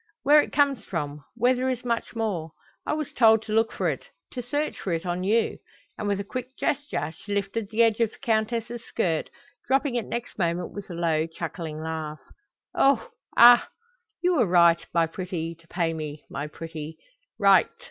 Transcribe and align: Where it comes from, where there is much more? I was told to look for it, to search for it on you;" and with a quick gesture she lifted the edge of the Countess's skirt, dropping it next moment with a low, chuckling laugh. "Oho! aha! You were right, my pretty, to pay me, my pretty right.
Where 0.23 0.41
it 0.41 0.51
comes 0.51 0.83
from, 0.83 1.23
where 1.35 1.53
there 1.53 1.69
is 1.69 1.85
much 1.85 2.15
more? 2.15 2.53
I 2.87 2.93
was 2.93 3.13
told 3.13 3.43
to 3.43 3.53
look 3.53 3.71
for 3.71 3.87
it, 3.87 4.05
to 4.31 4.41
search 4.41 4.79
for 4.79 4.91
it 4.93 5.05
on 5.05 5.23
you;" 5.23 5.59
and 5.95 6.07
with 6.07 6.19
a 6.19 6.23
quick 6.23 6.57
gesture 6.57 7.13
she 7.15 7.35
lifted 7.35 7.69
the 7.69 7.83
edge 7.83 7.99
of 7.99 8.09
the 8.09 8.17
Countess's 8.17 8.83
skirt, 8.83 9.29
dropping 9.67 9.93
it 9.93 10.07
next 10.07 10.39
moment 10.39 10.71
with 10.73 10.89
a 10.89 10.95
low, 10.95 11.27
chuckling 11.27 11.81
laugh. 11.81 12.17
"Oho! 12.73 13.11
aha! 13.37 13.69
You 14.23 14.37
were 14.37 14.47
right, 14.47 14.83
my 14.91 15.05
pretty, 15.05 15.53
to 15.53 15.67
pay 15.67 15.93
me, 15.93 16.25
my 16.31 16.47
pretty 16.47 16.97
right. 17.37 17.69